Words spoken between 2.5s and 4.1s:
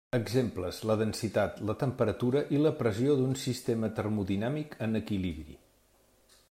i la pressió d'un sistema